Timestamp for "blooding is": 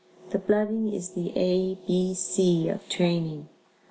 0.39-1.11